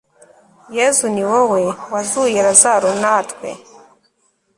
yezu 0.77 1.05
ni 1.13 1.23
wowe 1.31 1.63
wazuye 1.93 2.39
lazaro, 2.47 2.89
natwe 3.01 3.49